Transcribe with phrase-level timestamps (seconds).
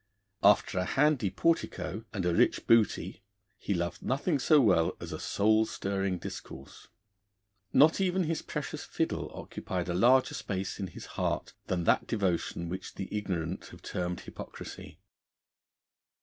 [0.41, 3.21] After a handy portico and a rich booty
[3.59, 6.87] he loved nothing so well as a soul stirring discourse.
[7.71, 12.67] Not even his precious fiddle occupied a larger space in his heart than that devotion
[12.67, 14.97] which the ignorant have termed hypocrisy.